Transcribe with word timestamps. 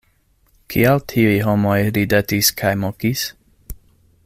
Kial 0.73 1.03
tiuj 1.13 1.35
homoj 1.49 1.77
ridetis 1.99 2.51
kaj 2.63 2.73
mokis? 2.87 3.27